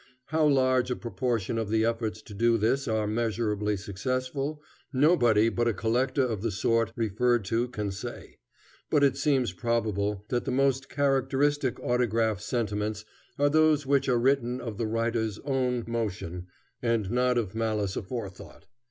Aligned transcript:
How 0.29 0.47
large 0.47 0.89
a 0.89 0.95
proportion 0.95 1.59
of 1.59 1.69
the 1.69 1.85
efforts 1.85 2.23
to 2.23 2.33
do 2.33 2.57
this 2.57 2.87
are 2.87 3.05
measurably 3.05 3.77
successful, 3.77 4.59
nobody 4.91 5.47
but 5.47 5.67
a 5.67 5.75
collector 5.75 6.23
of 6.25 6.41
the 6.41 6.49
sort 6.49 6.91
referred 6.95 7.45
to 7.45 7.67
can 7.67 7.91
say; 7.91 8.39
but 8.89 9.03
it 9.03 9.15
seems 9.15 9.51
probable 9.53 10.25
that 10.29 10.45
the 10.45 10.49
most 10.51 10.89
characteristic 10.89 11.79
autograph 11.81 12.41
"sentiments" 12.41 13.05
are 13.37 13.47
those 13.51 13.85
which 13.85 14.09
are 14.09 14.17
written 14.17 14.59
of 14.59 14.79
the 14.79 14.87
writer's 14.87 15.37
own 15.45 15.83
motion 15.85 16.47
and 16.81 17.11
not 17.11 17.37
of 17.37 17.53
malice 17.53 17.95
aforethought. 17.95 18.65